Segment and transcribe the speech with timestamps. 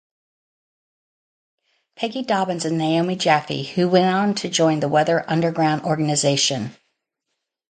[1.95, 6.75] Peggy Dobbins and Naomi Jaffe who went on to join the Weather Underground Organization.